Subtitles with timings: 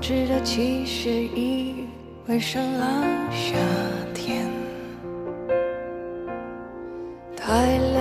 [0.00, 1.86] 知的其实已
[2.28, 3.56] 尾声了夏
[4.14, 4.46] 天。
[7.36, 7.97] 太亮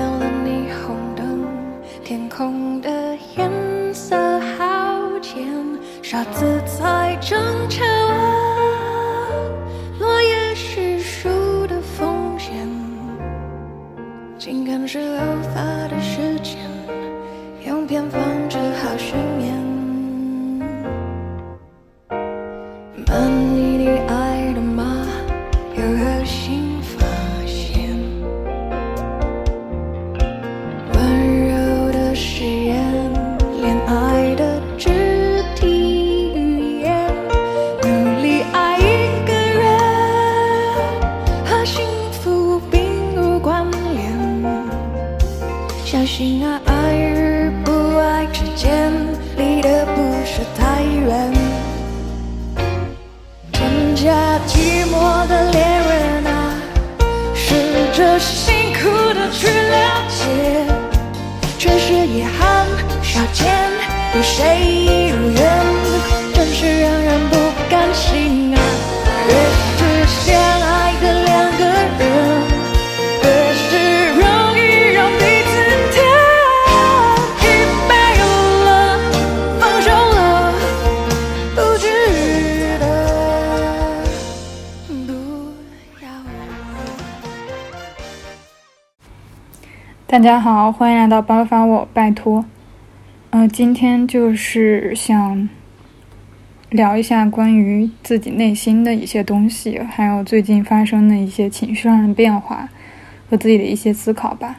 [45.89, 48.91] 相信啊，爱与不爱之间，
[49.37, 51.33] 离得不是太远。
[53.53, 54.11] 真假
[54.45, 56.53] 寂寞的恋人啊，
[57.33, 57.55] 试
[57.95, 60.65] 着辛苦的去了解，
[61.57, 62.67] 却是遗憾
[63.01, 63.47] 少见，
[64.13, 64.86] 有谁
[90.17, 92.43] 大家好，欢迎来到包法我拜托。
[93.29, 95.47] 呃，今天就是想
[96.71, 102.67] 聊一下关于自己内心的一些东西，还有最近发生的一些情绪上的变化
[103.29, 104.57] 和自己的一些思考吧。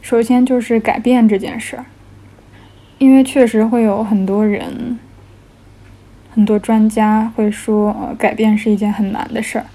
[0.00, 1.86] 首先就是改变这件事儿，
[2.98, 5.00] 因为确实会有很多人、
[6.32, 9.66] 很多专家会说，呃，改变是一件很难的事儿，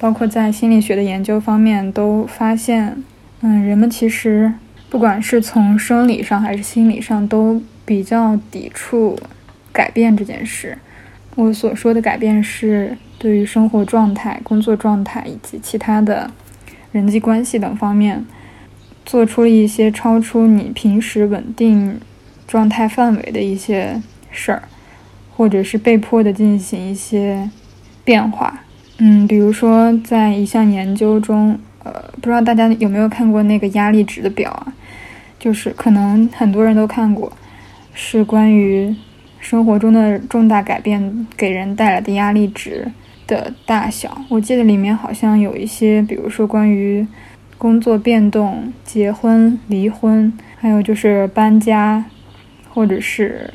[0.00, 3.04] 包括在心理学的研究方面都发现。
[3.46, 4.50] 嗯，人们其实
[4.88, 9.18] 不管是从生理上还是心理上，都比较抵触
[9.70, 10.78] 改变这件事。
[11.34, 16.30] 我所说的改变是对于生活状态、工作状态以及其他的
[16.90, 18.24] 人际关系等方面，
[19.04, 22.00] 做出了一些超出你平时稳定
[22.48, 24.00] 状态范围的一些
[24.30, 24.62] 事儿，
[25.36, 27.50] 或者是被迫的进行一些
[28.06, 28.62] 变化。
[28.96, 31.58] 嗯，比如说在一项研究中。
[31.84, 34.72] 呃，不知道大家有没有看过那个压力值的表啊？
[35.38, 37.30] 就是可能很多人都看过，
[37.92, 38.94] 是关于
[39.38, 42.90] 生活中的重大改变给人带来的压力值
[43.26, 44.22] 的大小。
[44.30, 47.06] 我记得里面好像有一些，比如说关于
[47.58, 52.02] 工作变动、结婚、离婚，还有就是搬家，
[52.70, 53.52] 或者是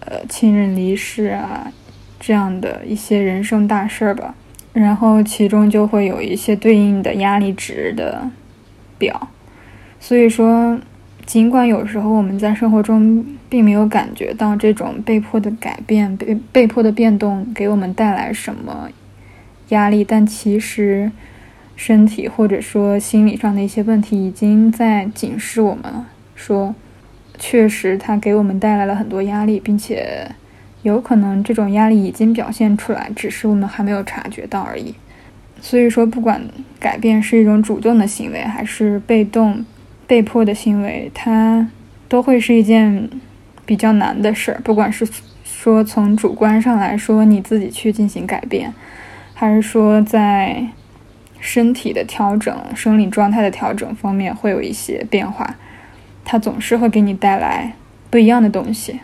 [0.00, 1.72] 呃亲人离世啊
[2.20, 4.34] 这样的一些人生大事儿吧。
[4.78, 8.28] 然后其中就会有一些对应的压力值的
[8.98, 9.28] 表，
[9.98, 10.78] 所以说，
[11.24, 18.90] 尽管有时候我们在生活中并没有感觉到这种被迫的改变、被被迫的变动给我们带来什么
[19.70, 21.10] 压力，但其实
[21.74, 26.74] 身体或者说心理上的一些问题已经在警示我们了，说
[27.38, 30.32] 确实它给我们带来了很多压力，并且。
[30.86, 34.94] 有可能这种压力已经表现出来，只是我们还没有察觉到而已。
[35.60, 36.40] 所以说，不管
[36.78, 39.64] 改变是一种主动的行为，还是被动、
[40.06, 41.68] 被迫的行为，它
[42.08, 43.10] 都会是一件
[43.64, 44.60] 比较难的事儿。
[44.62, 45.04] 不管是
[45.42, 48.72] 说从主观上来说，你自己去进行改变，
[49.34, 50.64] 还是说在
[51.40, 55.56] 身体的调整、生理状态的调整方面会有一些变化，
[56.24, 57.72] 它总是会给你带来
[58.08, 59.00] 不一样的东西。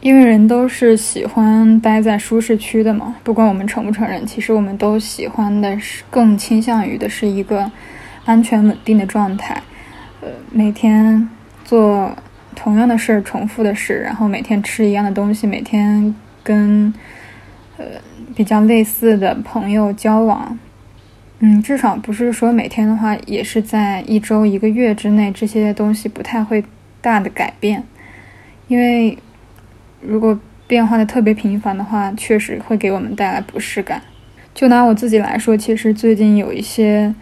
[0.00, 7.68] 因为人都是喜欢待在舒适区的嘛，不管我们承不承认，其实我们都喜欢的是更倾向于的是一个
[8.24, 9.60] 安全稳定的状态。
[10.20, 11.28] 呃，每天
[11.64, 12.16] 做
[12.54, 16.14] 同样的事儿，重复的事，然后每天吃一样的东西，每天
[16.44, 16.94] 跟
[17.76, 17.84] 呃
[18.36, 20.56] 比较类似的朋友交往，
[21.40, 26.62] 嗯，至少不是说每天的话，也是在一周、一个月之内，这些东西不太会
[27.00, 27.82] 大的改变，
[28.68, 29.18] 因为。
[30.00, 34.00] 如果变化的特别频繁的话，确实会给我们带来不适感。
[34.54, 37.14] 就拿我自己来说，其实最近有一些，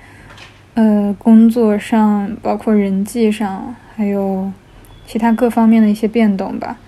[0.75, 4.50] 呃，工作上，包括人际上，还有
[5.06, 6.78] 其他各方面的一些变动吧，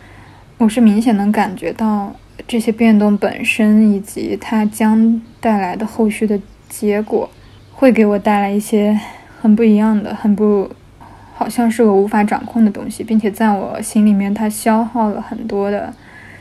[0.59, 2.15] 我是明显能感觉到
[2.47, 7.31] 这些变动本身以及它将带来的后续的结果，
[7.73, 8.99] 会给我带来一些
[9.41, 10.71] 很不一样的、很不。
[11.39, 15.95] 好像是我无法掌控的东西，并且在我心里面，它消耗了很多的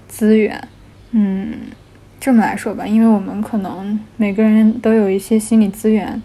[0.08, 0.60] 资源，
[1.12, 1.54] 嗯，
[2.20, 6.20] 这么来说吧，因为我们可能每个人都有一些心理资源，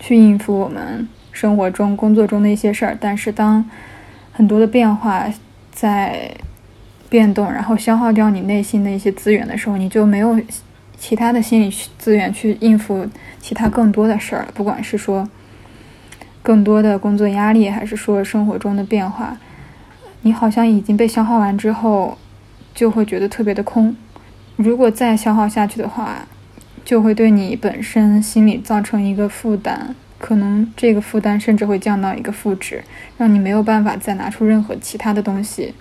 [0.00, 2.96] 去应付我们生活中、工作中的一些事儿。
[2.98, 3.62] 但是当
[4.32, 5.26] 很多的变化
[5.70, 6.30] 在
[7.10, 10.40] 变动，然后消耗掉你内心的一些资源的时候，你就没有
[10.96, 13.06] 其他的心理资源去应付
[13.38, 14.48] 其他更多的事儿了。
[14.54, 15.28] 不管是说
[16.44, 19.38] 更多的工作压力，还是说生活中的变化，
[20.20, 22.18] 你好像已经被消耗完之后，
[22.74, 23.96] 就会觉得特别的空。
[24.56, 26.26] 如果再消耗下去的话，
[26.84, 32.84] 就会对你本身心理造成一个负担，可能这个负担甚至会降到一个负值，
[33.16, 35.72] 让你没有办法再拿出任何其他的东西。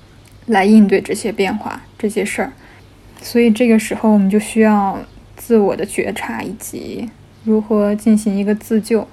[0.45, 2.51] 来应对这些变化、这些事儿，
[3.21, 4.99] 所以这个时候我们就需要
[5.35, 7.09] 自我的觉察以及
[7.43, 9.07] 如何进行一个自救。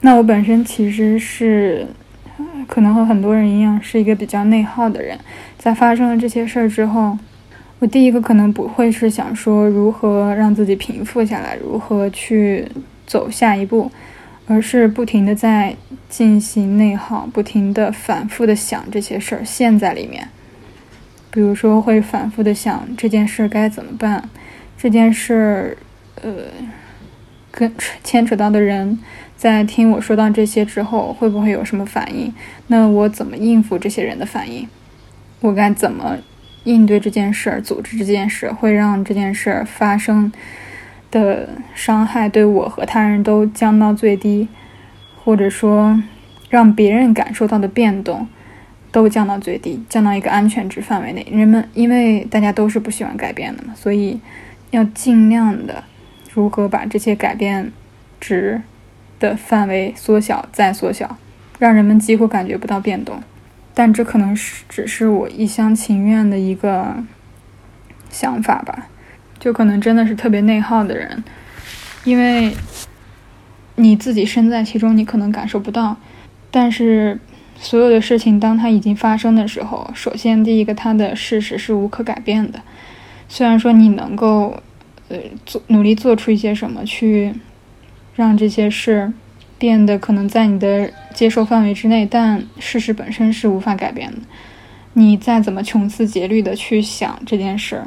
[0.00, 1.86] 那我本身其实是，
[2.66, 5.18] 可能和很多人一样，是一个比较内耗的人。
[5.58, 7.18] 在发生了这些事儿之后，
[7.78, 12.66] 我第一个可能不会是想说如何让自己平复下来，如何去
[13.06, 13.90] 走下一步，
[14.46, 15.74] 而是不停的在
[16.08, 20.28] 进行内耗，不停的反复的想这些事儿，陷在里面。
[21.30, 24.26] 比如说，会反复的想这件事该怎么办，
[24.78, 25.76] 这件事儿，
[26.22, 26.30] 呃，
[27.50, 27.70] 跟
[28.02, 28.98] 牵扯到的人，
[29.50, 32.32] 在听我说到这些之后，会不会有什么反应？
[32.66, 34.68] 那我怎么应付这些人的反应？
[35.40, 36.18] 我该怎么
[36.64, 37.60] 应对这件事？
[37.62, 40.32] 组织这件事会让这件事发生
[41.10, 44.48] 的伤害对我和他人都降到最低，
[45.24, 46.02] 或者说，
[46.50, 48.26] 让别人感受到的变动。
[48.92, 51.26] 都降到最低，降到一个安全值范围内。
[51.30, 54.18] 人们因为大家都是不喜欢改变的嘛，所以
[54.70, 55.84] 要尽量的
[56.32, 57.70] 如何把这些改变
[58.18, 58.62] 值
[59.18, 61.16] 的范围缩小再缩小，
[61.58, 63.22] 让人们几乎感觉不到变动。
[63.74, 66.96] 但这可能是只是我一厢情愿的一个
[68.10, 68.88] 想法吧，
[69.38, 71.22] 就可能真的是特别内耗的人，
[72.04, 72.54] 因为
[73.76, 75.96] 你自己身在其中，你可能感受不到，
[76.50, 77.18] 但是。
[77.58, 82.60] 所有的事情，当它已经发生的时候，首先第一个，它的事实是无可改变的。
[83.30, 84.62] 虽然说你能够，
[85.08, 85.16] 呃，
[85.46, 87.32] 做努力做出一些什么去，
[88.16, 89.12] 让这些事
[89.58, 94.18] 变得可能在你的接受范围之内，但事实本身是无法改变的。
[94.94, 97.84] 你再怎么穷思竭虑的去想这件事，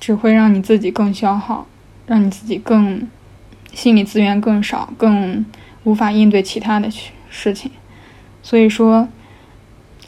[0.00, 1.66] 只会让你自己更消耗，
[2.06, 3.08] 让你自己更
[3.72, 5.46] 心理资源更少，更
[5.84, 6.90] 无法应对其他的
[7.30, 7.70] 事情。
[8.42, 9.08] 所以说，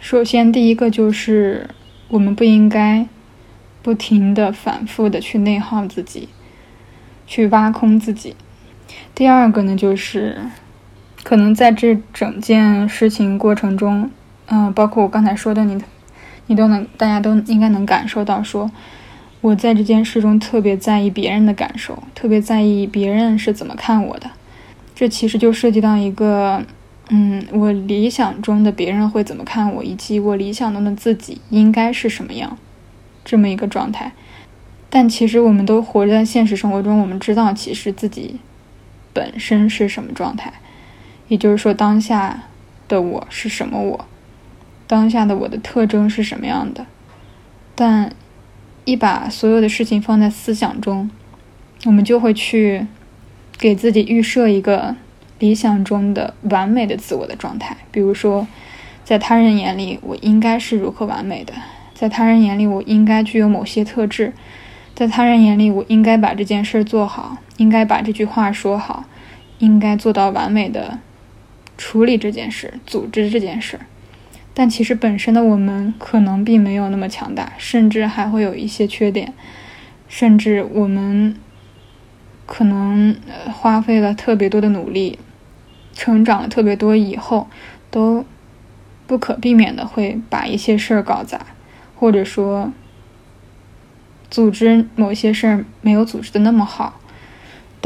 [0.00, 1.70] 首先第一个就是
[2.08, 3.06] 我们不应该
[3.82, 6.28] 不停的、反复的去内耗自己，
[7.26, 8.34] 去挖空自己。
[9.14, 10.38] 第二个呢，就是
[11.22, 14.10] 可能在这整件事情过程中，
[14.46, 15.82] 嗯，包括我刚才说的，你
[16.46, 18.70] 你都能，大家都应该能感受到，说
[19.40, 24.30] 我在这件事中特别在意别人的感受，特别在意别人是怎么看我的。
[24.94, 26.62] 这其实就涉及到一个。
[27.10, 32.56] 嗯，我理想中的别人会怎么看我，以及我理想中的自己应该是什么样，
[33.22, 34.12] 这么一个状态。
[34.88, 38.40] 但其实我们都活在现实生活中，我们知道其实自己
[39.14, 40.52] 本身是什么状态，
[41.28, 42.42] 也就是说当下
[42.86, 44.04] 的我是什么我，
[44.86, 46.84] 当下的我的特征是什么样的。
[47.74, 48.12] 但
[48.84, 51.10] 一把所有的事情放在思想中，
[51.86, 52.86] 我们就会去
[53.56, 54.96] 给自己预设一个。
[55.40, 58.46] 理想中的完美的自我的状态，比如说，
[59.04, 61.52] 在他人眼里我应该是如何完美的，
[61.92, 64.32] 在他人眼里我应该具有某些特质，
[64.94, 69.04] 在他人眼里我应该把这件事做好，应该把这句话说好，
[69.58, 70.98] 应该做到完美的
[71.76, 73.80] 处理这件事、组织这件事。
[74.52, 79.32] 但其实本身的我们可能并没有那么强大，甚至还会有一些缺点，
[80.08, 81.36] 甚至我们。
[82.46, 83.16] 可能
[83.50, 85.18] 花费了特别多的努力，
[85.94, 87.48] 成长了特别多以后，
[87.90, 88.26] 都
[89.06, 91.40] 不可避免的会把一些事儿搞砸，
[91.96, 92.70] 或者说
[94.30, 97.00] 组织某些事儿没有组织的那么好。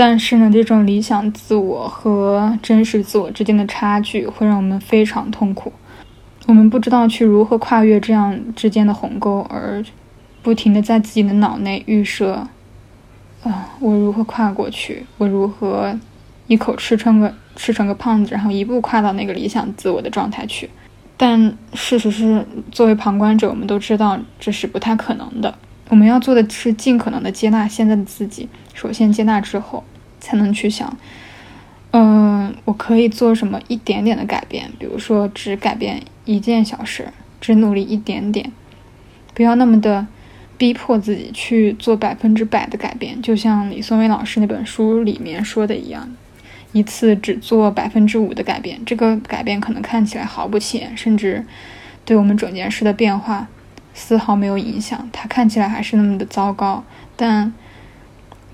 [0.01, 5.73] 但是呢，这种理想自我和真实自我之间的差距会让我们非常痛苦。
[6.47, 9.85] 我们不知道去如何跨越这样之间的鸿沟，而
[10.41, 12.47] 不停的在自己的脑内预设。
[13.43, 15.05] 啊，我如何跨过去？
[15.17, 15.99] 我如何
[16.47, 20.71] 一口吃成个吃成个胖子，然后一步跨到那个理想自我的状态去？
[21.17, 25.53] 但事实是，作为旁观者，我们都知道这是不太可能的。
[25.89, 28.49] 我们要做的是尽可能的接纳现在的自己。
[28.79, 29.83] 首先接纳之后，
[30.21, 30.97] 才能去想，
[31.91, 34.71] 嗯，我可以做什么一点点的改变？
[34.79, 37.09] 比如说，只改变一件小事，
[37.41, 38.53] 只努力一点点，
[39.35, 40.07] 不要那么的。
[40.57, 46.11] 逼迫自己去做百分之百的改变，就像李松蔚老师那本书里面说的一样，
[46.73, 51.47] 一次只做百分之五的改变，这个改变可能看起来毫不起眼，甚至
[52.05, 53.47] 对我们整件事的变化
[53.95, 56.83] 丝毫没有影响，它看起来还是那么的糟糕。
[57.15, 57.53] 但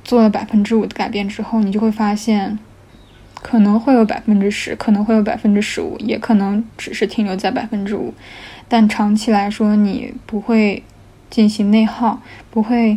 [0.04, 2.58] 做了百分之五的改变之后，你就会发现，
[3.42, 8.14] 可能会有百分之十，可能会有百分之十五，也可能只是停留在百分之五，
[8.68, 10.82] 但长期来说，你不会。
[11.30, 12.96] 进行内耗，不会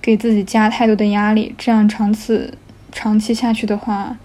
[0.00, 2.56] 给自己加太多的压力，这样长此
[2.92, 4.16] 长期下去的话，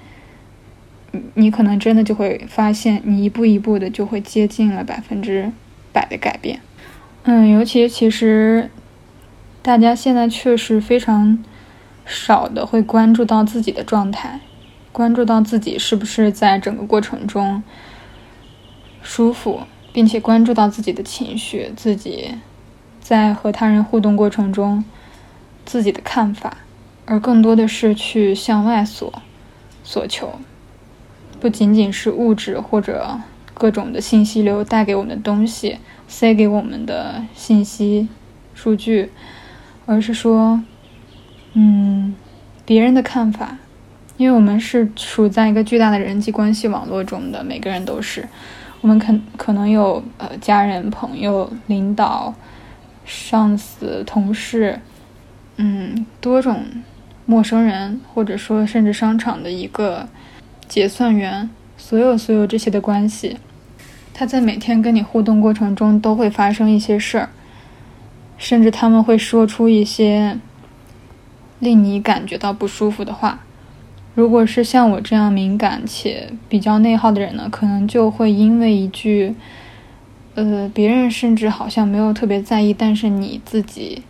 [1.33, 5.51] 你可能真的就会发现，你一步一步的就会接近了百分之
[5.91, 6.59] 百的改变。
[7.23, 8.69] 嗯，尤其其实
[9.63, 11.39] 大家现在确实非常
[12.05, 14.39] 少的会关注到自己的状态，
[14.91, 17.63] 关注到自己是不是在整个过程中
[19.01, 19.61] 舒服，
[19.93, 22.35] 并且关注到自己的情绪，自己。
[22.99, 24.85] 在和他人互动过程中，
[25.65, 26.57] 自己的看法，
[27.05, 29.11] 而更多的是去向外索
[29.83, 30.39] 索求，
[31.39, 33.19] 不仅仅是物质或者
[33.55, 38.07] 各种的信息流带给我们的东西，塞给我们的信息
[38.53, 39.11] 数据，
[39.87, 40.61] 而是说，
[41.53, 42.15] 嗯，
[42.65, 43.57] 别人的看法，
[44.17, 48.27] 因为我们是处在一个巨大的人际关系网络中的，每个人都是，
[48.81, 52.33] 我们可可能有呃家人、朋友、领导。
[53.03, 54.79] 上司、同事，
[55.57, 56.63] 嗯，多种
[57.25, 60.07] 陌生人，或者说甚至商场的一个
[60.67, 63.37] 结算员，所有所有这些的关系，
[64.13, 67.29] 他在每天跟你互动过程中都会发生一些事儿，
[68.37, 70.37] 甚至他们会说出一些
[71.61, 73.39] 令你感觉到不舒服的话。
[74.13, 79.33] 如果是像我这样敏感且比较内耗的人呢，可能就会因为一句。
[80.33, 84.01] 呃，别人甚至好像没有特别在意，但是你自己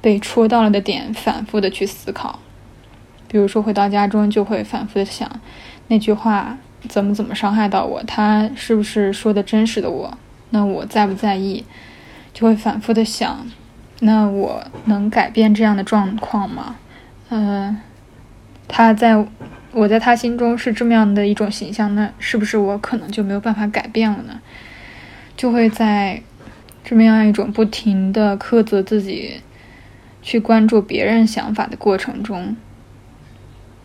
[0.00, 2.38] 被戳到了的点，反复的去思考。
[3.28, 5.30] 比如说回到家中，就会反复的想
[5.88, 6.56] 那句话
[6.88, 10.16] 怎么怎么伤害到我，他是不是说的真实的我？
[10.48, 11.62] 那我在不在意？
[12.32, 13.46] 就会反复的想，
[14.00, 16.76] 那我能改变这样的状况吗？
[17.28, 17.78] 嗯，
[18.66, 19.24] 他在
[19.72, 24.40] 我在他心中是这么样的一种形象，那是不是我可能就没有办法改变了呢？
[25.36, 26.20] 就会在
[26.82, 29.40] 这么样一种不停的苛责自己、
[30.22, 32.56] 去关注别人想法的过程中，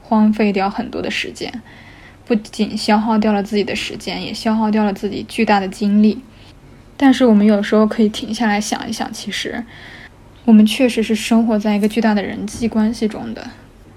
[0.01, 1.61] 荒废掉很多的时间，
[2.25, 6.23] 不仅消耗掉了自己的时间，也消耗掉了自己巨大的精力。
[6.97, 9.63] 但是我们有时候可以停下来想一想，其实
[10.45, 13.49] 我们确实是生活在一个巨大的人际关系中的，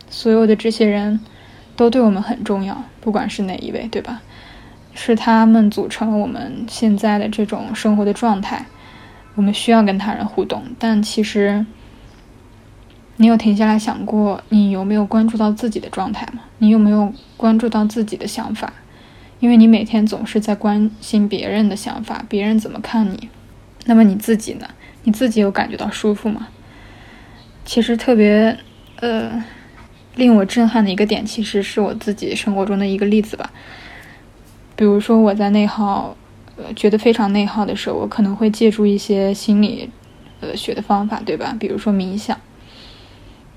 [0.08, 1.20] 所有的这些人
[1.76, 4.22] 都对我们很重要，不管是哪一位，对吧？
[4.94, 8.64] 是他们组成了我们现在的这种生活的状态，
[9.34, 10.62] 我们需要跟他人互动。
[10.78, 11.66] 但其实，
[13.16, 16.40] 你有停下来想过，你有没有关注到自己的状态吗？
[16.56, 18.72] 你有没有关注到自己的想法？
[19.38, 23.28] 因为你每天总是在关心别人的想法，别人怎么看你，
[23.84, 24.66] 那么你自己呢？
[25.04, 26.48] 你自己有感觉到舒服吗？
[27.64, 28.58] 其实特别，
[29.00, 29.44] 呃，
[30.16, 33.50] 令我震撼的一个点，其实是我自己生活中的一个例子吧。
[34.74, 36.16] 比如说我在内耗，
[36.56, 39.90] 呃，觉得非常内耗的时候，我可能会借助一些心理，
[40.40, 41.54] 呃，学的方法，对吧？
[41.58, 42.38] 比如说冥想。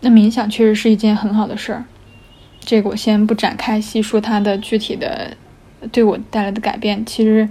[0.01, 1.86] 那冥想确实是一件很好的事儿，
[2.60, 5.38] 这个我先不展开细说它的具体的
[5.91, 7.05] 对我带来的改变。
[7.05, 7.48] 其实，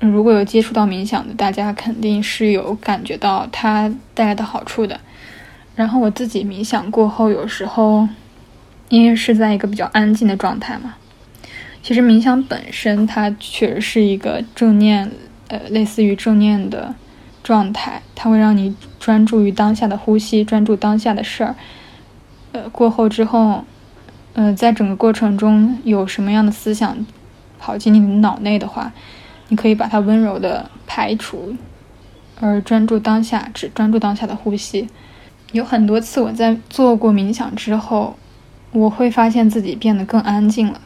[0.00, 5.00] 如果有接触到冥想的，大家肯定是有感觉到它带来的好处的。
[5.74, 8.08] 然后我自己冥想过后，有时候
[8.88, 10.94] 因为是在一个比较安静的状态嘛。
[11.82, 15.10] 其实冥想本身，它确实是一个正念，
[15.48, 16.94] 呃，类似于正念的
[17.42, 21.54] 状态，它会让你专注于当下的呼吸，专注当下的事儿。
[22.52, 23.64] 呃，过后之后，
[24.34, 27.06] 呃，在整个过程中有什么样的思想
[27.58, 28.92] 跑进你的脑内的话，
[29.48, 31.54] 你可以把它温柔的排除，
[32.40, 34.88] 而专注当下，只专注当下的呼吸。
[35.52, 38.16] 有很多次我在做过冥想之后，
[38.72, 40.80] 我会发现自己变得更安静了。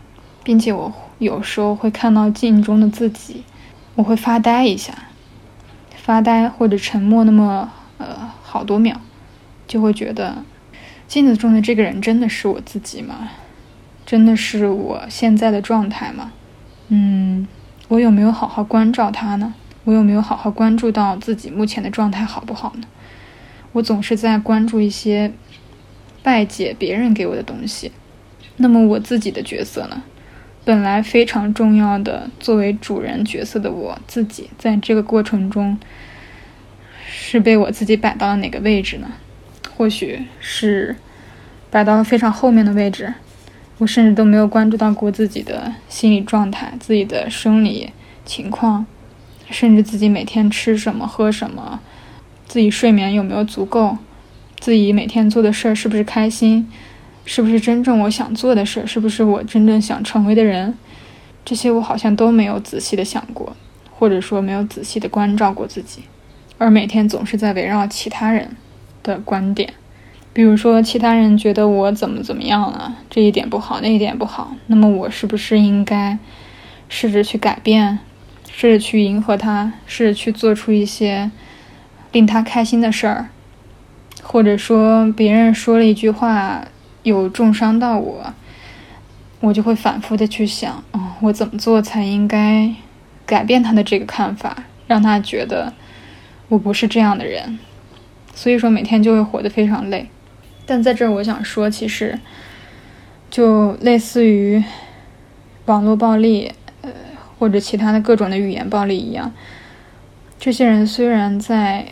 [0.45, 3.45] 并且我有时候会看到镜中的自己，
[3.95, 4.92] 我会发呆一下，
[5.95, 9.00] 发呆或者沉默那么呃好多秒，
[9.69, 10.42] 就会觉得
[11.07, 13.31] 镜子中的这个人真的是我自己吗？
[14.04, 16.33] 真的是我现在的状态吗？
[16.88, 17.47] 嗯，
[17.89, 19.55] 我有没有好好关照他呢？
[19.85, 22.87] 我有没有好好关注到自己目前的状态好不好呢？
[23.73, 25.33] 我总是在关注一些
[26.23, 27.91] 拜解别人给我的东西，
[28.59, 30.03] 那么我自己的角色呢？
[30.65, 35.77] 本来非常重要的作为主人角色的我自己，在这个过程中，
[37.09, 39.09] 是被我自己摆到了哪个位置呢？
[39.77, 40.95] 或许是
[41.71, 43.12] 摆到了非常后面的位置，
[43.83, 47.91] 我甚至都没有关注到过自己的心理状态、自己的生理
[48.25, 48.87] 情况，
[49.51, 51.81] 甚至自己每天吃什么、喝什么，
[52.47, 53.99] 自己睡眠有没有足够，
[54.61, 56.71] 自己每天做的事儿是不是开心，
[57.25, 60.79] 是不是真正我想做的事儿，是不是我真正想成为的人，
[61.45, 63.57] 这些我好像都没有仔细的想过，
[63.91, 66.03] 或者说没有仔细的关照过自己，
[66.57, 68.55] 而每天总是在围绕其他人。
[69.03, 69.75] 的观点，
[70.35, 76.19] 比如说其他人觉得我怎么怎么样了，这一点不好，那一点不好，那么我是不是应该
[76.89, 77.99] 试着去改变，
[78.51, 81.31] 试着去迎合他，试着去做出一些
[82.12, 83.29] 令他开心的事儿，
[84.23, 86.65] 或者说别人说了一句话
[87.03, 88.33] 有重伤到我，
[89.41, 92.73] 我就会反复的去想，哦，我怎么做才应该
[93.27, 95.75] 改变他的这个看法，让他觉得
[96.49, 97.59] 我不是这样的人。
[98.35, 100.09] 所以说每天就会活得非常累，
[100.66, 102.19] 但在这儿我想说，其实
[103.31, 104.62] 就类似于
[105.66, 106.52] 网络暴力，
[106.83, 106.90] 呃
[107.38, 109.33] 或者其他的各种的语言暴力一样，
[110.38, 111.87] 这些人虽然在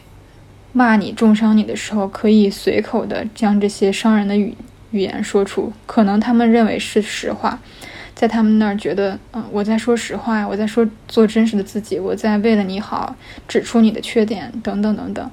[0.73, 4.55] 骂你、重伤你的时候，可以随口的将这些伤人的语
[4.93, 7.59] 语言说出，可能他们认为是实话，
[8.15, 13.17] 在他们那儿觉得，嗯，我在说实话呀，我在说做真实的自己，我在为了你好，
[13.49, 15.31] 指出你的缺点，等等等等。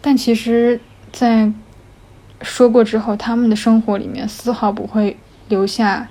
[0.00, 0.80] 但其实，
[1.12, 1.50] 在
[2.42, 5.16] 说过之后，他们的生活里面丝毫不会
[5.48, 6.08] 留下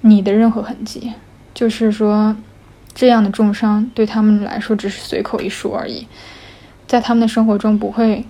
[0.00, 1.12] 你的任何痕迹。
[1.52, 2.36] 就是说，
[2.94, 6.06] 这样的重伤对他们来说只是随口一说而已，
[6.86, 8.24] 在他们的生活中不会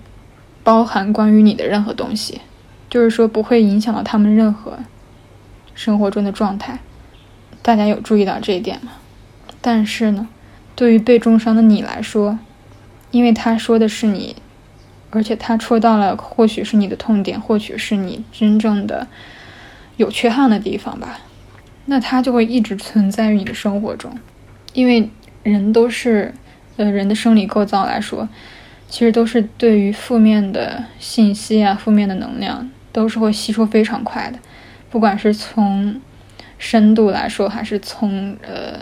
[0.63, 2.41] 包含关于你的任何东西。
[2.89, 4.77] 就是说，不会影响到他们任何
[5.73, 6.79] 生活中的状态。
[7.61, 8.91] 大家有注意到这一点吗？
[9.59, 10.27] 但是呢，
[10.75, 12.37] 对于被重伤的你来说，
[13.11, 14.35] 因为他说的是你。
[15.15, 19.07] 而且它戳到了，或许是你的痛点，或许是你真正的
[19.95, 21.19] 有缺憾的地方吧。
[21.85, 24.11] 那它就会一直存在于你的生活中，
[24.73, 25.09] 因为
[25.43, 26.33] 人都是，
[26.75, 28.27] 呃，人的生理构造来说，
[28.89, 34.39] 其实都是对于负面的信息啊、负面的能量，都是会吸收非常快的。
[34.89, 36.01] 不管是从
[36.57, 38.79] 深度来说，还是从呃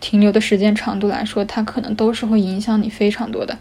[0.00, 3.56] 停留的时间长度来说，它可能都是会影响你非常多的。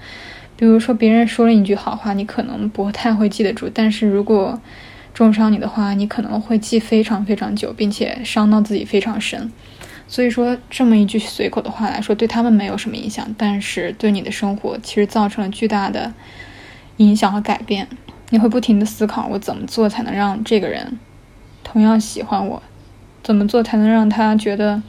[0.60, 4.60] 比如说，别人说了一句好话，你可能不太会记得住；但是如果
[5.13, 9.50] 重伤你的话，你可能会记非常非常久，并且伤到自己非常深。
[10.06, 16.13] 所以说，这么一句随口的话来说，对他们没有什么影响，但是对你的生活其实造成了巨大的
[16.98, 17.88] 影响和改变。
[18.32, 21.00] 你会不停的思考，我怎么做才能让这个人
[21.63, 22.62] 同样喜欢我？
[23.24, 24.84] 怎么做才能让他觉得，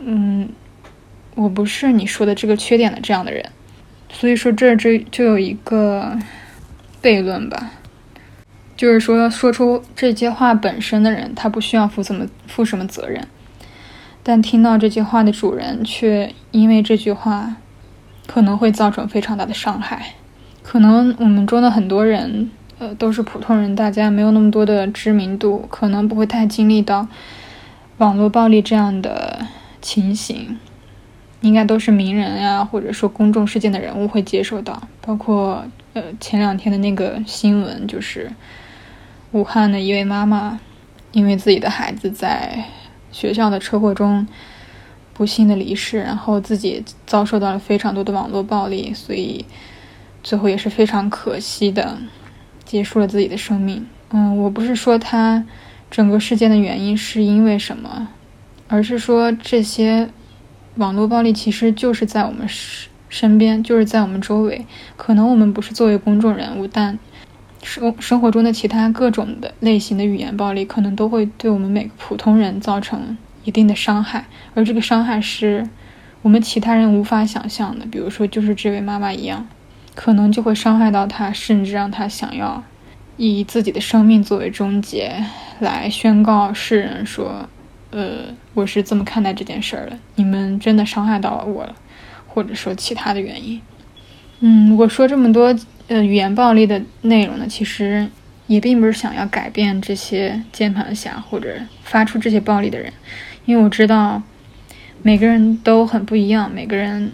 [0.00, 0.48] 嗯，
[1.34, 3.44] 我不是你说的这个缺点的这样的人？
[4.16, 6.16] 所以说，这这就有一个
[7.02, 7.72] 悖论吧，
[8.76, 13.26] 就是说，说出这些话本身的人，他不需要负怎么负什么责任，
[14.22, 17.56] 但听到这句话的主人，却因为这句话
[18.26, 20.14] 可能会造成非常大的伤害。
[20.62, 27.08] 可能我们中的很多人，呃，都是普通人，大家没有那么多的知名度，可能不会太经历到
[27.98, 29.44] 网络暴力这样的
[29.82, 30.56] 情形。
[31.44, 38.30] 应该都是名人呀，或者说公众事件的人物会接受到，包括呃前两天的那个新闻，就是
[39.32, 40.58] 武汉的一位妈妈，
[41.12, 42.64] 因为自己的孩子在
[43.12, 44.26] 学校的车祸中
[45.12, 49.44] 不幸的离世，然后自己遭受到了非常多的网络暴力，所以
[50.22, 51.98] 最后也是非常可惜的
[52.64, 53.86] 结束了自己的生命。
[54.12, 55.44] 嗯，我不是说他
[55.90, 58.08] 整个事件的原因是因为什么，
[58.66, 60.08] 而是说这些。
[60.76, 64.66] 网络暴力其实就是在我们身身边，就是在我们周围。
[64.96, 66.98] 可能我们不是作为公众人物，但
[67.62, 74.26] 生生活中的其他各种的类型的语言暴力，可能都会对我们每个普通人造成一定的伤害。
[74.54, 75.68] 而这个伤害是
[76.22, 77.86] 我们其他人无法想象的。
[77.86, 79.46] 比如说，就是这位妈妈一样，
[79.94, 82.64] 可能就会伤害到她，甚至让她想要
[83.16, 85.24] 以自己的生命作为终结，
[85.60, 87.48] 来宣告世人说。
[87.94, 89.96] 呃，我是这么看待这件事儿的。
[90.16, 91.76] 你们真的伤害到了我了，
[92.26, 93.62] 或者说其他的原因。
[94.40, 98.08] 嗯，我说这么多呃语言暴力的内容呢，其实
[98.48, 102.92] 也并不是想要改变这些键盘侠或者发出这些暴力的人，
[103.44, 104.20] 因为我知道
[105.02, 107.12] 每个人都很不一样，每个人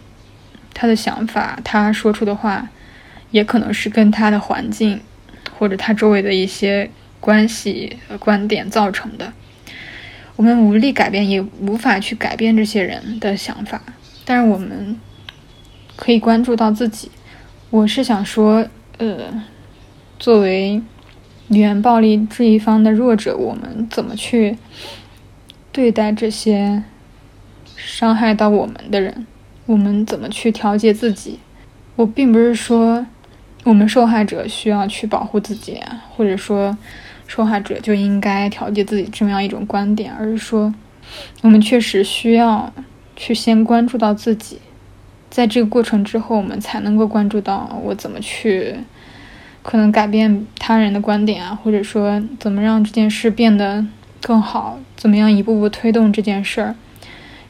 [0.72, 2.66] 他的想法，他说出的话，
[3.32, 4.98] 也可能是跟他的环境
[5.58, 6.90] 或者他周围的一些
[7.20, 9.30] 关系观点造成的。
[10.40, 13.82] 我们无力改变，也无法去改变这些人的想法，
[14.24, 14.98] 但是我们
[15.96, 17.10] 可以关注到自己，
[17.68, 19.44] 我是想说，呃，
[20.18, 20.80] 作为
[21.48, 24.56] 语言暴力这一方的弱者，我们怎么去
[25.72, 26.84] 对待这些
[27.76, 29.26] 伤害到我们的人？
[29.66, 31.38] 我们怎么去调节自己？
[31.96, 33.06] 我并不是说
[33.64, 36.74] 我们受害者需要去保护自己啊，或者说
[37.32, 40.74] 受害者就应该调节自己这么样一种观点，而是说
[41.42, 42.72] 我们确实需要
[43.14, 44.58] 去先关注到自己。
[45.30, 48.74] 在这个过程之后，我们才能够关注到我怎么去
[49.62, 53.86] 可能改变他人的观点啊，或者说怎么让这件事变得
[54.20, 56.74] 更好，怎么样一步步推动这件事儿，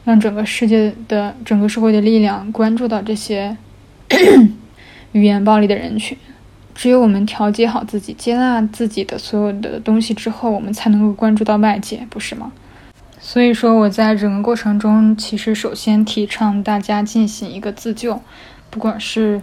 [0.05, 3.57] 让整个世界的整个社会的力量关注到这些
[5.13, 6.15] 语言暴力的人群。
[6.73, 12.51] 只有我们调节好自己，接纳自己的所有的东西之后，我们才能够关注到外界，不是吗？
[13.19, 18.19] 所以说，我在整个过程中，其实首先提倡大家进行一个自救，
[18.71, 19.41] 不管是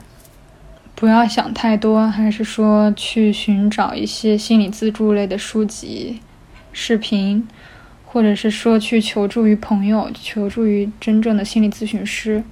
[0.96, 6.20] 不要想太多，还是说去寻找一些心理自助类的书籍、
[6.72, 7.46] 视频，
[8.04, 12.42] 或者是说去求助于朋友、求助于真正的心理咨询师，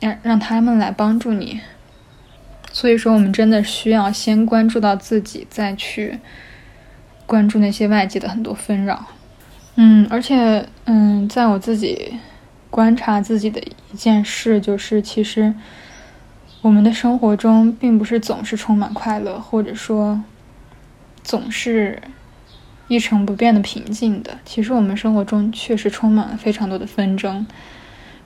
[0.00, 1.60] 让让他们来帮助你。
[2.72, 6.18] 所以说，我们真的需要先关注到自己，再去
[7.26, 9.06] 关注那些外界的很多纷扰。
[9.76, 12.14] 嗯，而且，嗯，在我自己
[12.70, 15.54] 观察自己的一件事，就是其实
[16.62, 20.22] 我们的生活中并不是总是充满快乐，或者说
[21.22, 22.00] 总是
[22.88, 24.38] 一成不变的平静的。
[24.44, 27.46] 其实我们生活中确实充满了非常多的纷争，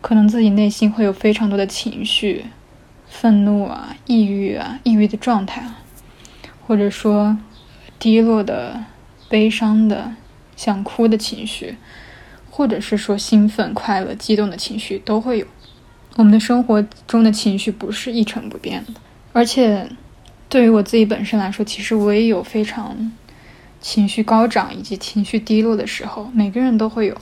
[0.01, 2.47] 可能自己内心会有非常多的情绪，
[3.21, 5.79] 愤怒啊、抑郁啊、抑郁的状态啊，
[6.67, 7.37] 或者说
[7.99, 8.85] 低落的、
[9.29, 10.15] 悲伤的。
[10.57, 11.77] 想哭的情绪，
[12.51, 15.47] 或者是说兴奋、快乐、激动的情绪都会有。
[16.15, 18.95] 我们的生活中的情绪不是一成不变的，
[19.35, 19.87] 而且
[20.49, 23.13] 对于我自己本身来说，其实我也有非常
[23.83, 27.15] 情绪高涨以及情绪低落的时候，每个人都会有。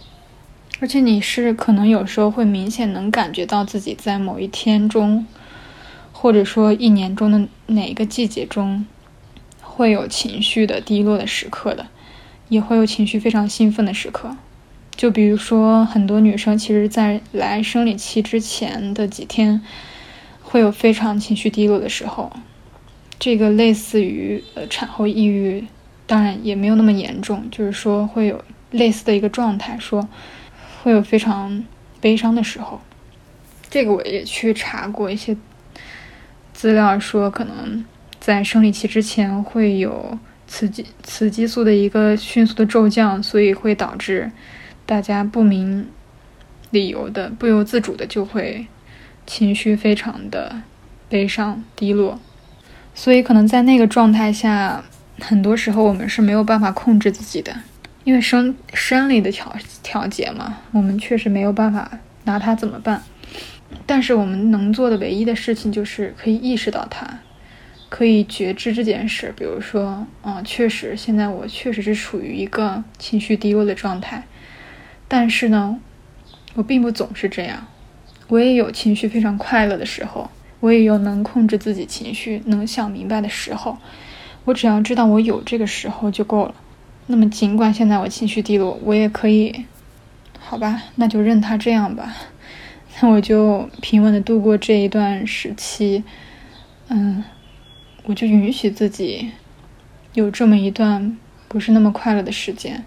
[0.79, 5.27] 而且你是可能有时候会明显能感觉到自己在某一天中，
[6.25, 8.87] 或者说一年中的哪个季节中，
[9.61, 11.87] 会有情绪的低落的时刻的。
[12.49, 14.35] 也会有情绪非常兴奋的时刻，
[14.97, 19.61] 就比如说很多女生其实，在来生理期之前的几天，
[20.41, 22.33] 会有非常情绪低落的时候，
[23.19, 25.67] 这个类似于呃产后抑郁，
[26.07, 30.09] 当然也没有那么严重，就是说会有类似的一个状态，说
[30.83, 31.63] 会有非常
[32.01, 32.81] 悲伤的时候，
[33.69, 35.37] 这个我也去查过一些
[36.55, 37.85] 资料，说可能
[38.19, 40.19] 在生理期之前会有。
[40.47, 44.31] 雌激雌激素的一个迅速的骤降，所以会导致
[44.85, 45.89] 大家不明
[46.71, 48.67] 理由的、不由自主的就会
[49.27, 50.55] 情绪非常的
[51.09, 52.21] 悲伤低落。
[52.95, 54.85] 所以可能在那个状态下，
[55.19, 57.51] 很多时候我们是没有办法控制自己的，
[58.05, 59.51] 因为生生理的调
[59.83, 61.91] 调节嘛，我们确实没有办法
[62.25, 63.03] 拿它怎么办。
[63.87, 67.21] 但是我们能做的唯一的事情就是可以意识到它。
[67.91, 74.25] 可以觉知这件事，比如说，嗯，确实，现在我确实是处于一个情绪低落的状态，
[75.07, 75.79] 但是呢，
[76.55, 77.69] 我并不总是这样，
[78.27, 83.79] 我也有情绪非常快乐的时候，我也有能控制自己情绪、能想明白的时候，
[84.45, 86.55] 我只要知道我有这个时候就够了。
[87.07, 89.67] 那么，尽管现在我情绪低落，我也可以，
[90.41, 92.17] 好吧，那就任它这样吧，
[93.01, 96.05] 那我就平稳的度过这一段时期，
[96.89, 97.25] 嗯。
[98.07, 99.31] 我就允许自己
[100.13, 101.17] 有这么一段
[101.49, 102.85] 不是那么快乐的时间，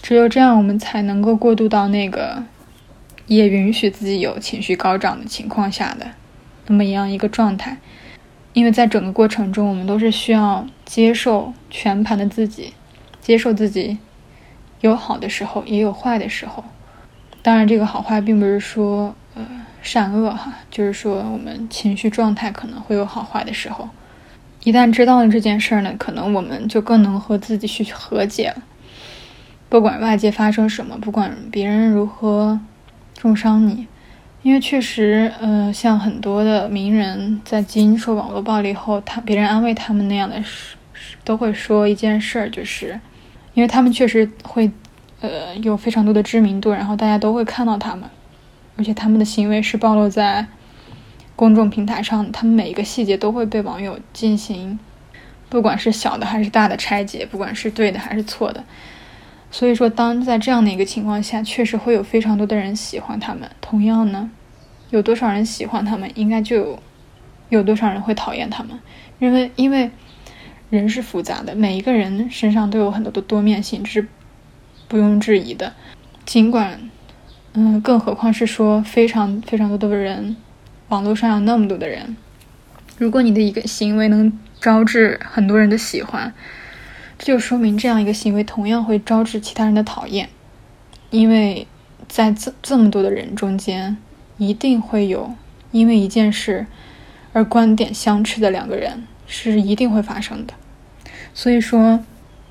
[0.00, 2.42] 只有这样，我们才能够过渡到那个
[3.26, 6.06] 也允许自己有情绪高涨的情况下的
[6.68, 7.76] 那么一样一个状态。
[8.54, 12.72] 因为在整个过程中，我们都是需要接受全盘的自己，
[13.20, 13.98] 接受自己
[14.80, 16.64] 有好的时候，也有坏的时候。
[17.42, 19.46] 当然，这个好坏并不是说呃
[19.82, 23.88] 善恶哈，就是说我们情绪状态可能会有好坏的时候。
[24.62, 28.62] 一旦知道了这件事儿呢，可能我们就更能和自己去和解了。
[29.70, 32.60] 不管外界发生什么，不管别人如何
[33.14, 33.86] 重伤你，
[34.42, 40.76] 因为确实，呃，像很多的名人在经受网络暴力后，他别人安慰他们那样的事，
[41.24, 43.00] 都会说一件事儿，就是
[43.54, 44.70] 因为他们确实会，
[45.20, 48.04] 呃，有非常多的知名度，然后大家都会看到他们，
[48.80, 50.46] 而且他们的行为是暴露在。
[51.36, 54.78] 公众平台上，他们每一个细节都会被网友进行，
[55.48, 58.62] 不管是小的还是大的拆解，不管是对的还是错的。
[59.50, 63.50] 所以说，当在这样的一个情况下，确实会有非常多的人喜欢他们。
[63.62, 64.30] 同样呢，
[64.90, 66.82] 有多少人喜欢他们，应该就有
[67.48, 68.78] 有多少人会讨厌他们？
[69.18, 69.90] 因为因为
[70.68, 74.06] 人是复杂的，每一个人身上都有很多的多面性，这是
[74.88, 75.72] 不庸置疑的。
[76.26, 76.90] 尽管，
[77.54, 80.36] 嗯，更何况是说非常非常多的人，
[80.88, 82.16] 网络上有那么多的人，
[82.96, 86.32] 如果你的一个行为能招致很多人的喜欢，
[87.18, 90.28] 这就说明这样一个行为同样会招致其他人的讨厌，
[91.10, 91.66] 因为
[92.08, 93.96] 在这这么多的人中间，
[94.38, 95.34] 一定会有
[95.72, 96.66] 因为一件事
[97.32, 100.54] 而观点相斥的两个人，是一定会发生的。
[101.34, 102.04] 所以说，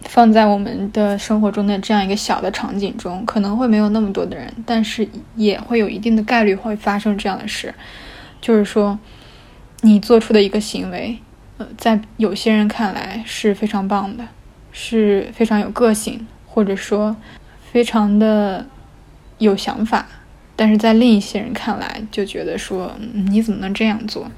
[0.04, 7.74] 放在我们的生活中的这样一个小的场景中，可能会没有那么多的人，但是也会有一定的概率会发生这样的事，
[8.42, 8.98] 就是说，
[9.82, 11.20] 你做出的一个行为，
[11.58, 14.26] 呃，在有些人看来是非常棒的，
[14.72, 17.16] 是非常有个性，或者说
[17.72, 18.66] 非常的
[19.38, 20.08] 有想法，
[20.56, 24.32] 但是在另一些人看来就觉得说，你怎么能这样做？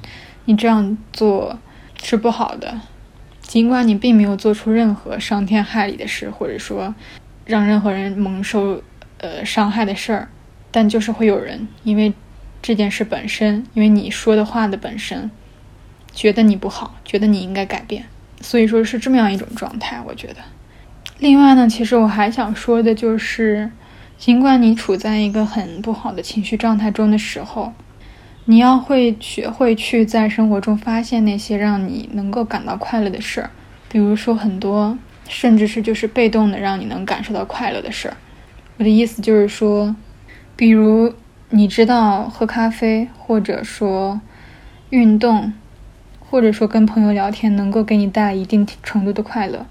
[0.45, 1.57] 你这样做
[2.01, 2.81] 是不好的。
[3.51, 6.95] 尽管你并没有做出任何伤天害理的事，或者说
[7.43, 8.81] 让任何人蒙受
[9.17, 10.29] 呃伤害的事儿，
[10.71, 12.13] 但就是会有人因为
[12.61, 15.29] 这件事本身，因为你说的话的本身，
[16.13, 18.05] 觉得你不好，觉得你应该改变，
[18.39, 20.01] 所以说是这么样一种状态。
[20.07, 20.35] 我觉得，
[21.19, 23.69] 另外呢，其实我还想说的就是，
[24.17, 27.73] 尽管你处在一个很不好的情绪状态中的时候。
[28.45, 33.51] 你要会学会去在生活中发现那些让你能够感到快乐的事儿，
[33.87, 34.97] 比如说很多，
[35.29, 38.17] 甚至是就是被动的让你能感受到快乐的事儿。
[38.77, 39.95] 我的意思就是说，
[40.55, 41.13] 比如
[41.49, 44.19] 你知道喝咖啡，或者说
[44.89, 45.53] 运动，
[46.19, 49.67] 或者说跟朋友聊天能够给你带来一定程度的快乐，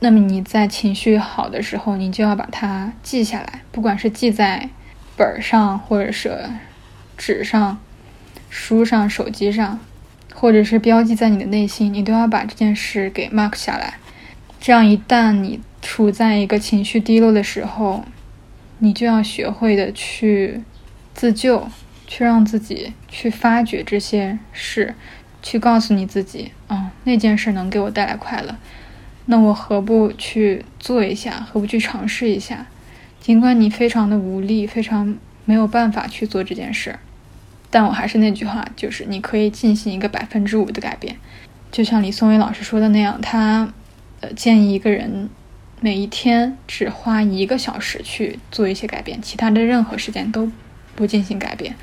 [0.00, 4.68] 那么你在情绪好的时候，你就要把它记下来，不管是记在
[5.16, 6.38] 本上，或者是
[7.16, 7.78] 纸上。
[8.54, 9.80] 书上、手机上，
[10.34, 13.94] 或者是标记在你的内心，你都要把这件事给 mark 下来。
[14.60, 18.04] 这样，一旦你处在一个情绪低落的时候，
[18.80, 20.60] 你就要学会的去
[21.14, 21.66] 自救，
[22.06, 24.94] 去让自己去发掘这些事，
[25.42, 28.54] 去告诉你自己，啊，那件事能给我带来快乐，
[29.24, 31.48] 那我何不去做一下？
[31.50, 32.66] 何不去尝试一下？
[33.18, 36.98] 尽管你非常的无力，非常没有办法去做这件事。
[37.72, 41.16] 但我还是那句话，就是你可以进行一个百分之五的改变，
[41.70, 43.72] 就像李松蔚老师说的那样，他
[44.20, 45.30] 呃建议一个人
[45.80, 50.52] 每一天只花一个小时去做一些改变，其他的任何时间都
[50.94, 51.74] 不进行改变。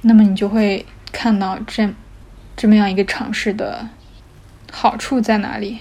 [0.00, 1.88] 那么你就会看到这
[2.56, 3.88] 这么样一个尝试的
[4.72, 5.78] 好处在哪里？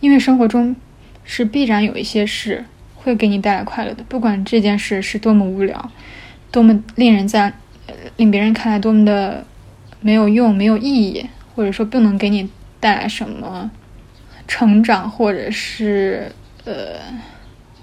[0.00, 0.74] 因为生活中
[1.22, 2.64] 是必然有一些事
[2.96, 5.92] 会给你带来快乐的，不管这件事是多么无聊，
[6.50, 7.54] 多么令人在。
[8.16, 9.44] 令别人看来多么的
[10.00, 12.48] 没有用、没有意义，或者说不能给你
[12.78, 13.70] 带来什么
[14.48, 16.32] 成长，或者是
[16.64, 17.00] 呃，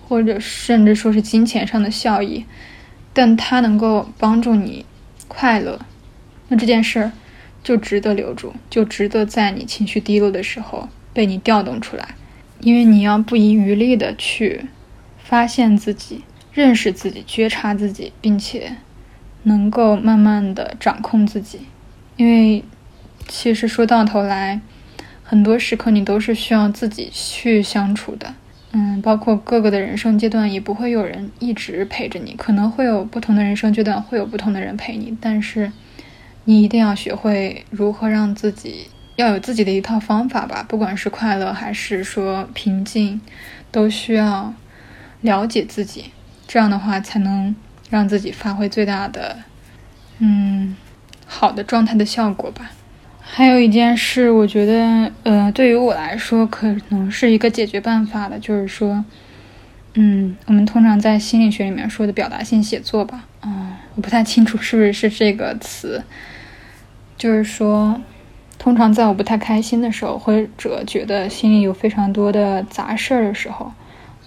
[0.07, 2.45] 或者甚至说是金钱上的效益，
[3.13, 4.85] 但它能够帮助你
[5.27, 5.79] 快乐，
[6.47, 7.11] 那这件事儿
[7.63, 12.15] 就值得留住，就值得在你情绪低落的时候被你调动出来，
[12.59, 14.65] 因为你要不遗余力的去
[15.17, 18.77] 发现自己、认识自己、觉察自己，并且。
[19.47, 21.61] 能够慢慢的掌控自己，
[22.17, 22.61] 因为
[23.29, 24.59] 其实说到头来，
[25.23, 28.35] 很多时刻你都是需要自己去相处的。
[28.73, 35.17] 嗯，包括各个的人生阶段，也不会有人一直陪着你，可能会有不同的人生阶段，会有不同的人陪你。
[35.21, 35.71] 但是
[36.43, 43.21] 你一定要学会如何让自己要有自己的一套方法吧，不管是快乐还是说平静，
[43.71, 44.53] 都需要
[45.21, 46.11] 了解自己，
[46.45, 47.55] 这样的话才能。
[47.89, 49.37] 让自己发挥最大的，
[50.19, 50.75] 嗯，
[51.25, 52.71] 好的状态的效果吧。
[53.21, 59.03] 还有一件事，我觉得，呃，对于我来说，可能是一个解决办法的，就是说，
[59.95, 66.01] 嗯，我们通常在心理学里面说的表达性写作吧，嗯，我不太清楚是不是是这个词，
[67.17, 68.01] 就是说，
[68.57, 73.73] 通常在我不太开心的时候，或者觉得心里有非常多的杂事儿的时候，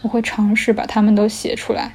[0.03, 1.93] 我会尝试把它们都写出来。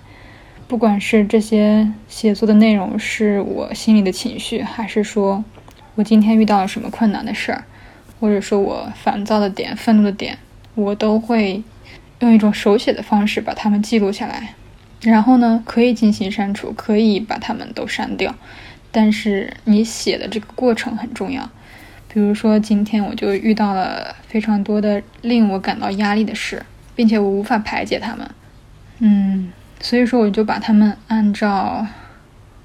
[0.67, 5.43] 不管是这些写作的内容是我心里的情绪，还是说
[5.93, 7.63] 我今天遇到了什么困难的事儿，
[8.19, 10.37] 或者说我烦躁的点、愤怒的点，
[10.73, 11.61] 我都会
[12.19, 14.55] 用一种手写的方式把它们记录下来。
[15.01, 18.33] 然后呢，可以进行删除，可以把它们都删掉。
[18.91, 21.47] 但是你写的这个过程很重要。
[22.11, 28.27] 比如说今天我就遇到了非常多的令我感到压力的事，并且我无法排解它们。
[28.97, 29.53] 嗯。
[29.79, 31.85] 所以说，我就把它们按照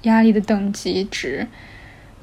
[0.03, 1.47] 压力的等级值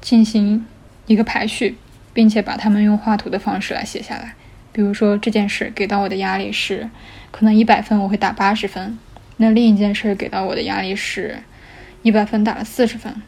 [0.01, 0.65] 进行
[1.07, 1.77] 一个排序，
[2.13, 4.35] 并且把它们用画图的方式来写下来。
[4.71, 6.89] 比如说这件事给到我的压力是，
[7.31, 8.97] 可能一百分我会打八十分，
[9.37, 11.39] 那另一件事给到我的压力是，
[12.03, 13.21] 一百分打了四十分。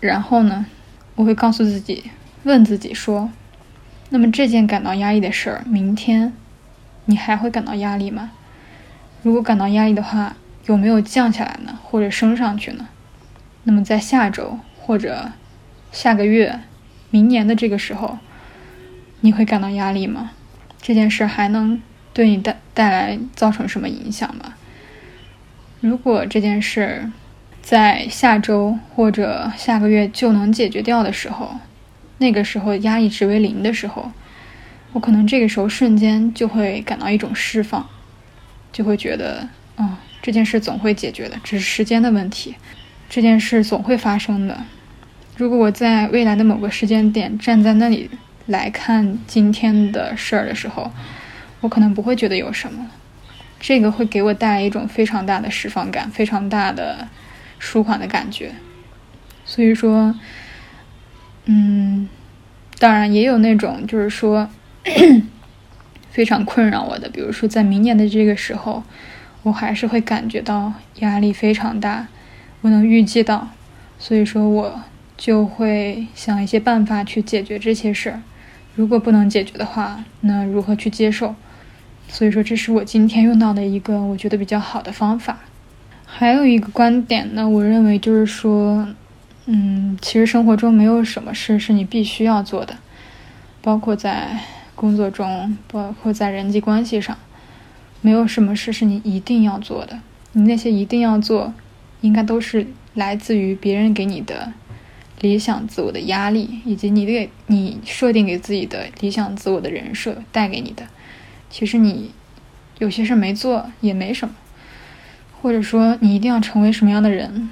[0.00, 0.66] 然后呢，
[1.14, 2.10] 我会告诉自己，
[2.44, 3.30] 问自己说，
[4.10, 6.32] 那么这件感到压力的事儿，明天
[7.04, 8.30] 你还会感到压力吗？
[9.22, 10.36] 如果感到压力的话，
[10.68, 12.88] 有没有降下来呢，或者升上去呢？
[13.64, 15.32] 那么在下周或者
[15.90, 16.60] 下个月、
[17.10, 18.18] 明年的这个时候，
[19.20, 20.32] 你会感到压力吗？
[20.80, 24.54] 这件事还能对你带带来造成什么影响吗？
[25.80, 27.10] 如果这件事
[27.62, 31.56] 在下周或者下个月就能解决掉的时候，
[32.18, 34.10] 那个时候压力值为零的时候，
[34.92, 37.86] 我可能这个时候瞬间就会感到一种释放，
[38.72, 42.56] 就会觉得，嗯，这件事总会解决的，只是时间的问题。
[43.08, 44.58] 这件事总会发生的。
[45.36, 48.10] 如果我在未来的某个时间点站在那里
[48.46, 50.90] 来看今天的事儿的时候，
[51.60, 52.86] 我可能不会觉得有什么。
[53.60, 57.08] 这个会给我带来一种非常大的释放感，非常大的
[57.58, 58.52] 舒缓的感觉。
[59.44, 60.14] 所以说，
[61.46, 62.08] 嗯，
[62.78, 64.48] 当然也有那种就是说
[66.10, 68.82] 非常困扰我的，比如说在明年的这个时候，
[69.42, 72.08] 我还是会感觉到压力非常大。
[72.60, 73.48] 我能预计到，
[73.98, 74.80] 所以说我
[75.16, 78.20] 就会想一些办法去解决这些事儿。
[78.74, 81.34] 如果不能解决的话，那如何去接受？
[82.08, 85.38] 所以说，这是我今天用到的一个我觉得比较好的方法。
[86.04, 88.88] 还有一个观点呢，我认为就是说，
[89.46, 92.76] 嗯，其实生活中没有什么事是你必须要做的，
[93.60, 94.38] 包括在
[94.74, 97.16] 工作中，包括在人际关系上，
[98.00, 99.98] 没有什么事是你一定要做的。
[100.32, 101.54] 你那些一定要做。
[102.00, 104.52] 应该都是来自于别人给你的
[105.20, 110.84] 理想自我的压力，以及你给你设定给自己的理想自我的人设带给你的。
[111.50, 112.12] 其实你
[112.78, 114.36] 有些事没做也没什么，
[115.42, 117.50] 或者说你一定要成为什么样的人，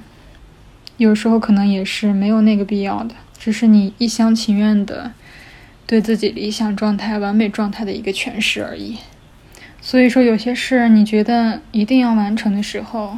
[0.95, 5.11] 有时候可能也是没有那个必要的，只是你一厢情愿的
[5.85, 8.95] 对自己理想状态、完美状态的一个诠释而已。
[9.89, 13.17] 所以说，有些事你觉得一定要完成的时候。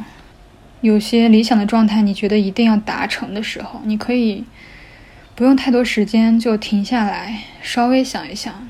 [0.82, 4.44] 有些理想的状态，你觉得一定要达成的时候，你可以
[5.34, 8.68] 不用太多时间就停下来，稍微想一想，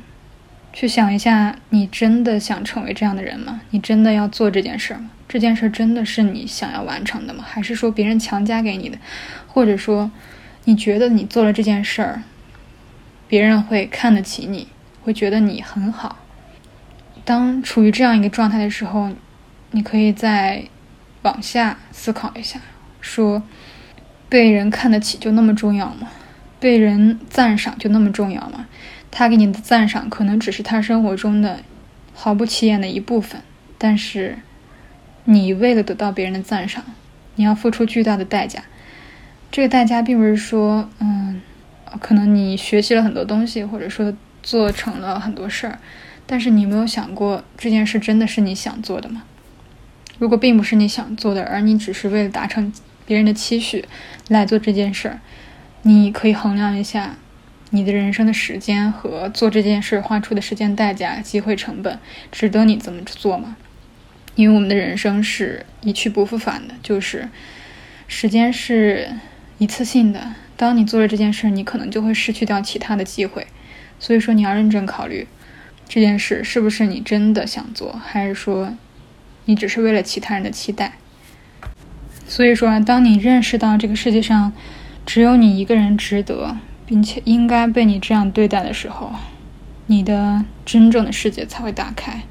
[0.73, 3.61] 去想一下，你真的想成为这样的人吗？
[3.69, 5.11] 你真的要做这件事吗？
[5.29, 7.45] 这件事真的是你想要完成的吗？
[7.47, 8.97] 还是说别人强加给你的？
[9.47, 10.11] 或者说，
[10.65, 12.23] 你觉得你做了这件事儿，
[13.29, 14.69] 别人会看得起你，
[15.03, 16.17] 会觉得你很好？
[17.24, 19.11] 当处于这样一个状态的时候，
[19.70, 20.64] 你可以再。
[21.22, 22.59] 往下思考一下，
[23.02, 23.42] 说
[24.30, 26.09] 被人看得起就那么重要吗？
[26.59, 28.66] 被人赞赏就那么重要吗？
[29.11, 31.61] 他给你的赞赏可能只是他生活中的
[32.14, 33.42] 毫不起眼的一部分，
[33.76, 34.38] 但是
[35.24, 36.83] 你为了得到别人的赞赏，
[37.35, 38.62] 你要付出巨大的代价。
[39.52, 41.42] 这个代价并不是说，嗯，
[42.00, 44.11] 可能你学习了很多东西，或者说
[44.42, 45.78] 做成了很多事儿，
[46.31, 49.25] 但是你有没有想过这件事真的是你想做的吗？
[50.21, 52.73] 如果并不是你想做的，而你只是为了达成
[53.05, 53.85] 别人的期许
[54.29, 55.19] 来做这件事儿，
[55.83, 57.16] 你可以衡量一下
[57.71, 61.99] 你的人生的时间和做这件事花出的时间代价、机会成本，
[62.31, 63.57] 值得你这么做吗？
[64.37, 67.29] 因为我们的人生是一去不复返的，就是
[68.07, 69.11] 时间是
[69.59, 70.37] 一次性的。
[70.57, 73.49] 当你做了这件事，你可能就会失去掉其他的机会。
[73.99, 75.27] 所以说，你要认真考虑
[75.90, 78.72] 这件事是不是你真的想做，还是说。
[79.46, 80.92] 你只是为了其他人的期待，
[82.29, 84.52] 所以说，当你认识到这个世界上
[85.04, 86.56] 只有你一个人值得，
[86.87, 89.12] 并且应该被你这样对待的时候，
[89.87, 92.23] 你的真正的世界才会打开，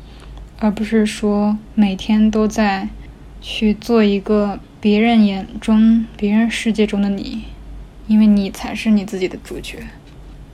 [0.59, 2.87] 而不是说每天都在
[3.41, 7.43] 去做一个别人眼中、别人世界中的你，
[8.07, 9.79] 因为你才是你自己的主角。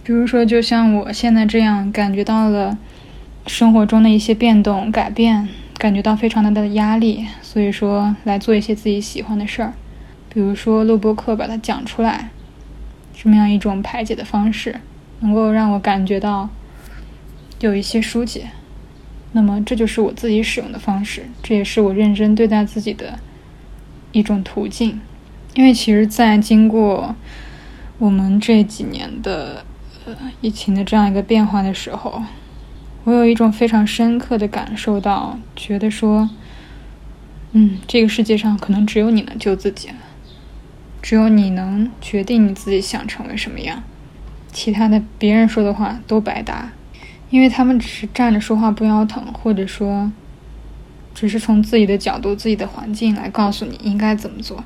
[0.03, 2.75] 比如说，就像我现在这样，感觉到了
[3.47, 5.47] 生活中的一些变动、改变。
[5.77, 9.73] 感觉到非常大的压力，所以说来做一些自己喜欢的事儿，
[10.29, 12.29] 比如说录播课，把它讲出来，
[13.13, 14.79] 这么样一种排解的方式，
[15.19, 16.49] 能够让我感觉到
[17.59, 18.51] 有一些疏解。
[19.33, 23.19] 那么这就是我自己使用的方式，这也是我认真对待自己的
[24.13, 25.01] 一种途径。
[25.55, 27.13] 因为其实，在经过
[27.97, 29.65] 我们这几年的
[30.05, 32.23] 呃疫情的这样一个变化的时候。
[33.05, 36.27] 我有一种非常深刻的感受到，觉得说，
[37.51, 39.95] 嗯，这个世界上可能只有你能救自己了，
[41.03, 43.83] 只有你能决定你自己想成为什么样。
[44.51, 46.71] 其他的别人说的话都白搭，
[47.29, 50.11] 因为他们只是站着说话不腰疼，或者说，
[51.13, 54.63] 只是从自己的角度、自己的环境来告诉你应该怎么做，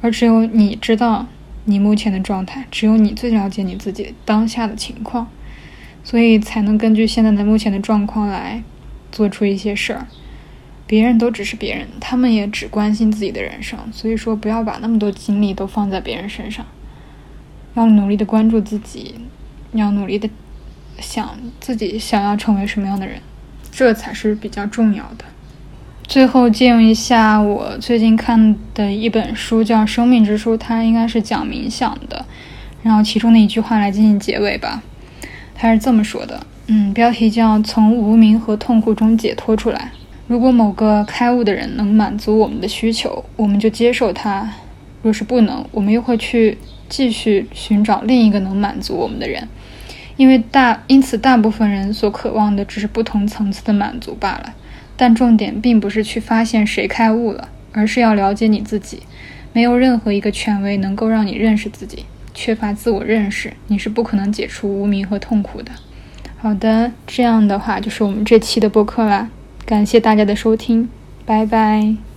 [0.00, 1.26] 而只有你知道
[1.66, 5.28] 你目前的状态，只有你最了解你自己当下的情况，
[6.02, 8.62] 所以才能根据现在的目前的状况来
[9.12, 10.06] 做出一些事儿。
[10.86, 16.64] 别人都只是别人，他们也只关心自己的人生，所以说不要把那么多精力都放在别人身上，
[17.74, 19.16] 要努力的关注自己，
[19.72, 20.30] 要努力的
[20.98, 23.20] 想自己想要成为什么样的人，
[23.70, 25.26] 这才是比较重要的。
[26.04, 32.24] 最后借用一下我最近看的一本书，叫《生命之书》，它应该是讲冥想的，
[32.82, 34.82] 然后其中的一句话来进行结尾吧。
[35.60, 39.90] 它是这么说的，嗯，标题叫“从无名和痛苦中解脱出来”。
[40.28, 44.46] 如果某个开悟的人能满足我们的需求，我们就接受他；
[45.02, 46.56] 若是不能，我们又会去
[46.88, 49.48] 继续寻找另一个能满足我们的人。
[50.16, 54.54] 因为大，因此大部分人所渴望的只是不同层次的满足罢了。
[54.96, 59.02] 但重点并不是去发现谁开悟了，而是要了解你自己。
[59.52, 62.04] 没有任何一个权威能够让你认识自己。
[62.40, 65.72] 缺乏自我认识，你是不可能解除无名和痛苦的。
[66.36, 69.28] 好的，这样的话就是我们这期的播客啦。
[69.66, 70.88] 感谢大家的收听，
[71.26, 72.07] 拜拜。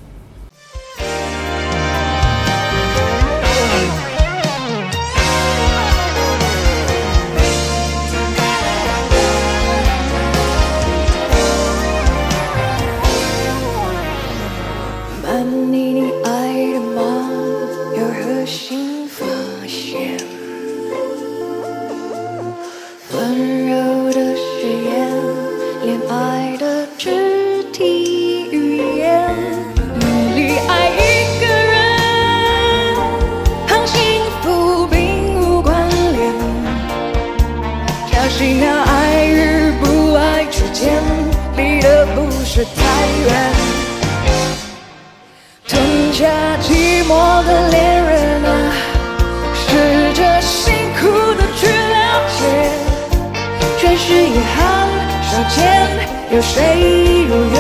[43.24, 43.30] 远，
[45.68, 46.26] 吞下
[46.62, 47.10] 寂寞
[47.46, 48.50] 的恋人啊，
[49.54, 51.02] 试着辛苦
[51.36, 51.96] 的去了
[52.38, 52.40] 解，
[53.80, 54.88] 全是遗憾，
[55.24, 55.60] 少见，
[56.32, 57.58] 有谁如愿，